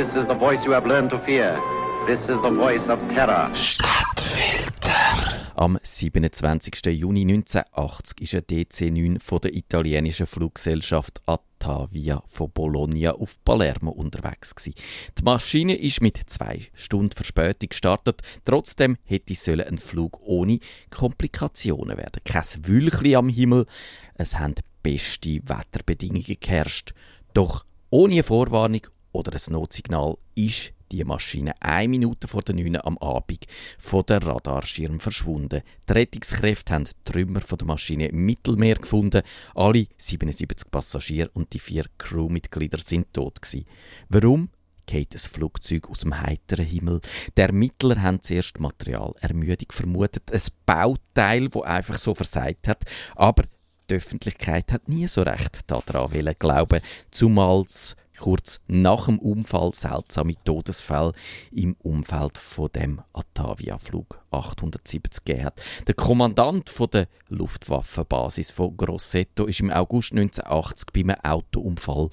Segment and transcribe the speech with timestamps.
[0.00, 1.60] This is the voice you have learned to fear.
[2.06, 3.50] This is the voice of terror.
[3.54, 4.92] Stadtfilter.
[5.56, 6.90] Am 27.
[6.94, 14.54] Juni 1980 ist ein DC-9 von der italienischen Fluggesellschaft Attavia von Bologna auf Palermo unterwegs
[14.54, 14.74] gewesen.
[15.18, 18.22] Die Maschine ist mit zwei Stunden Verspätung gestartet.
[18.46, 22.22] Trotzdem hätte es ein Flug ohne Komplikationen werden.
[22.24, 23.66] Kein Wülchli am Himmel.
[24.14, 26.94] Es haben beste Wetterbedingungen geherrscht.
[27.34, 32.98] Doch ohne Vorwarnung oder ein Notsignal ist die Maschine eine Minute vor der 9 am
[32.98, 33.46] Abend
[33.78, 35.62] von der Radarschirm verschwunden.
[35.88, 39.22] Die Rettungskräfte haben die Trümmer von der Maschine im Mittelmeer gefunden.
[39.54, 43.66] Alle 77 Passagiere und die vier Crewmitglieder sind tot gewesen.
[44.08, 44.50] Warum?
[44.86, 47.00] geht das Flugzeug aus dem heiteren Himmel.
[47.36, 52.82] Der Ermittler haben zuerst Materialermüdung vermutet, ein Bauteil, wo einfach so versagt hat,
[53.14, 53.44] aber
[53.88, 56.80] die Öffentlichkeit hat nie so recht daran glauben,
[57.12, 61.12] zumal es kurz nach dem Unfall seltsame Todesfälle
[61.50, 65.60] im Umfeld von dem Atavia-Flug 870 gegeben hat.
[65.86, 72.10] Der Kommandant von der Luftwaffenbasis von Grosseto ist im August 1980 bei einem Autounfall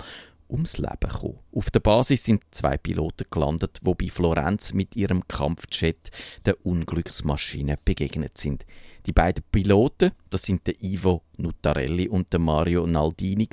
[0.49, 1.39] ums Leben gekommen.
[1.53, 6.09] Auf der Basis sind zwei Piloten gelandet, wo bei Florenz mit ihrem Kampfjet
[6.45, 8.66] der Unglücksmaschine begegnet sind.
[9.05, 13.49] Die beiden Piloten, das sind der Ivo Nutarelli und der Mario Naldini,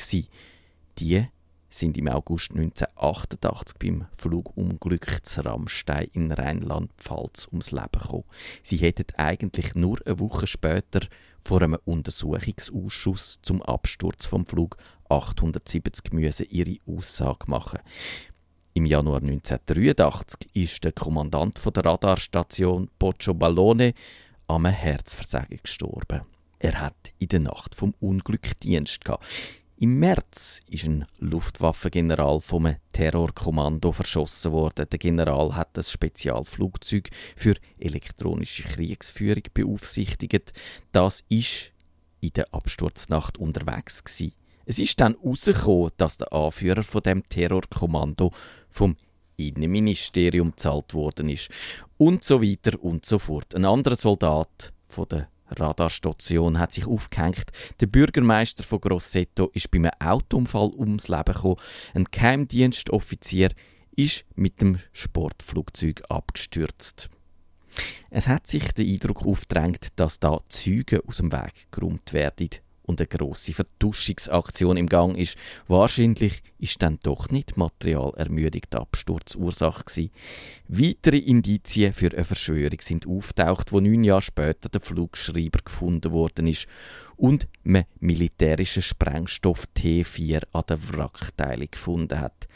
[0.98, 1.27] die
[1.75, 8.25] sind im August 1988 beim Flugunglück zu Rammstein in Rheinland-Pfalz ums Leben gekommen.
[8.62, 11.00] Sie hätten eigentlich nur eine Woche später
[11.45, 14.77] vor einem Untersuchungsausschuss zum Absturz vom Flug
[15.08, 17.80] 870 müssen ihre Aussage machen.
[18.72, 23.95] Im Januar 1983 ist der Kommandant der Radarstation Poggio Ballone
[24.47, 26.22] am Herzversagen gestorben.
[26.58, 29.25] Er hat in der Nacht vom Unglück Dienst gehabt.
[29.77, 34.86] Im März ist ein Luftwaffengeneral vom Terrorkommando verschossen worden.
[34.89, 40.52] Der General hat das Spezialflugzeug für elektronische Kriegsführung beaufsichtigt.
[40.92, 41.72] Das ist
[42.20, 44.33] in der Absturznacht unterwegs gewesen.
[44.64, 48.30] Es ist dann herausgekommen, dass der Anführer von dem Terrorkommando
[48.70, 48.96] vom
[49.36, 51.51] Innenministerium bezahlt worden ist
[51.98, 53.57] und so weiter und so fort.
[53.57, 57.46] Ein anderer Soldat von der Radarstation hat sich aufgehängt.
[57.80, 61.56] Der Bürgermeister von Grosseto ist bei einem Autounfall ums Leben gekommen.
[61.94, 63.50] Ein Geheimdienstoffizier
[63.96, 67.10] ist mit dem Sportflugzeug abgestürzt.
[68.10, 72.50] Es hat sich der Eindruck aufgedrängt, dass da Züge aus dem Weg geräumt werden
[72.84, 75.36] und eine grosse Vertuschungsaktion im Gang ist.
[75.67, 80.11] Wahrscheinlich ist dann doch nicht Materialermüdung die Absturzursache.
[80.68, 86.46] Weitere Indizien für eine Verschwörung sind auftaucht, wo neun Jahre später der Flugschreiber gefunden worden
[86.46, 86.67] ist
[87.17, 92.48] und man militärischen Sprengstoff T4 an der Wrackteilung gefunden hat.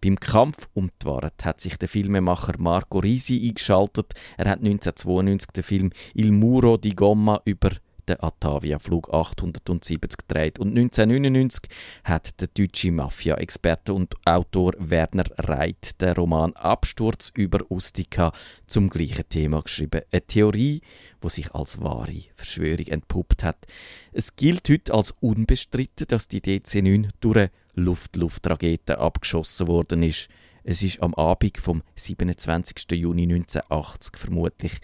[0.00, 4.12] Beim Kampf um die Wahrheit hat sich der Filmemacher Marco Risi eingeschaltet.
[4.36, 7.70] Er hat 1992 den Film Il Muro di Gomma über
[8.08, 10.58] den Atavia-Flug 870 gedreht.
[10.58, 11.70] Und 1999
[12.04, 18.32] hat der deutsche Mafia-Experte und Autor Werner Reit den Roman Absturz über Ustica
[18.66, 20.02] zum gleichen Thema geschrieben.
[20.10, 20.80] Eine Theorie,
[21.22, 23.66] die sich als wahre Verschwörung entpuppt hat.
[24.12, 30.28] Es gilt heute als unbestritten, dass die DC-9 durch eine Luft-Luft-Rakete abgeschossen worden ist.
[30.68, 32.90] Es ist am Abend vom 27.
[32.92, 34.78] Juni 1980 vermutlich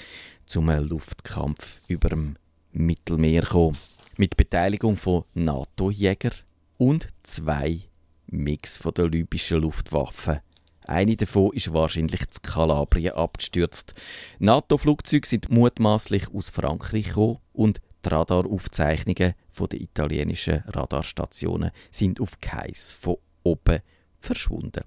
[0.47, 2.37] zum Luftkampf über dem
[2.73, 3.79] Mittelmeer gekommen.
[4.17, 6.33] Mit Beteiligung von NATO-Jägern
[6.79, 7.81] und zwei
[8.27, 10.43] Mix von der libyschen Luftwaffe.
[10.85, 13.95] Eine davon ist wahrscheinlich zu Kalabrien abgestürzt.
[14.39, 22.93] NATO-Flugzeuge sind mutmaßlich aus Frankreich gekommen und die Radaraufzeichnungen der italienischen Radarstationen sind auf Kais
[22.93, 23.79] von oben
[24.19, 24.85] verschwunden.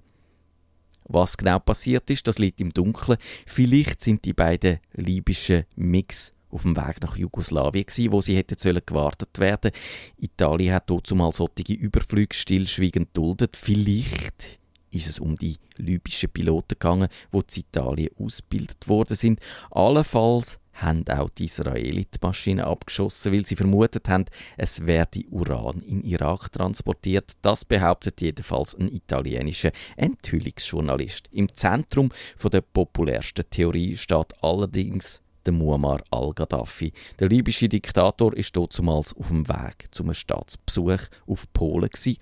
[1.04, 3.18] Was genau passiert ist, das liegt im Dunkeln.
[3.46, 8.58] Vielleicht sind die beiden libyschen Mix auf dem Weg nach Jugoslawien gewesen, wo sie hätten
[8.58, 9.72] sollen gewartet werden.
[10.16, 13.56] Italien hat dort zumal solche Überflüge stillschweigend duldet.
[13.56, 14.58] Vielleicht
[14.90, 19.40] ist es um die libyschen Piloten gegangen, wo in Italien ausgebildet worden sind.
[19.70, 24.26] Allenfalls haben auch die Israeli die Maschine abgeschossen, weil sie vermutet haben,
[24.56, 27.32] es werde Uran in Irak transportiert.
[27.42, 31.28] Das behauptet jedenfalls ein italienischer Enthüllungsjournalist.
[31.32, 32.10] Im Zentrum
[32.52, 36.92] der populärsten Theorie steht allerdings der Muammar al-Gaddafi.
[37.18, 41.88] Der libysche Diktator ist damals auf dem Weg zum Staatsbesuch auf Polen.
[41.88, 42.18] Gewesen.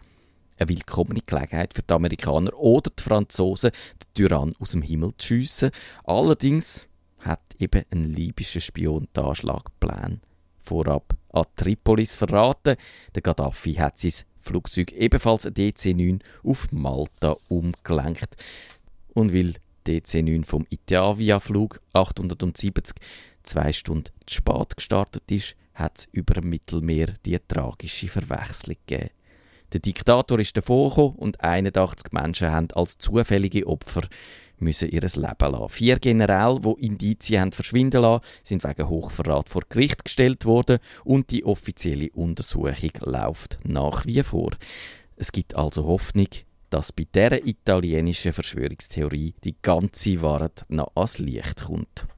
[0.57, 5.29] Eine willkommene Gelegenheit für die Amerikaner oder die Franzosen, den Tyrann aus dem Himmel zu
[5.29, 5.71] schiessen.
[6.05, 6.87] Allerdings
[7.21, 10.21] hat eben ein libyscher Spion den Anschlagplan
[10.63, 12.77] vorab an Tripolis verraten.
[13.15, 18.37] Der Gaddafi hat sein Flugzeug ebenfalls ein DC-9 auf Malta umgelenkt.
[19.15, 19.55] und weil
[19.87, 22.95] DC-9 vom Itavia-Flug 870
[23.43, 29.11] zwei Stunden zu spät gestartet ist, hat es über dem Mittelmeer die tragische Verwechslung gegeben.
[29.73, 34.03] Der Diktator ist davongekommen und 81 Menschen haben als zufällige Opfer
[34.59, 35.69] müssen ihr Leben lassen.
[35.69, 41.31] Vier Generäle, die Indizien haben verschwinden lassen, sind wegen Hochverrat vor Gericht gestellt worden und
[41.31, 44.51] die offizielle Untersuchung läuft nach wie vor.
[45.17, 46.29] Es gibt also Hoffnung,
[46.75, 52.09] dass bei dieser italienischen Verschwörungstheorie die ganze Wahrheit noch ans Licht kommt.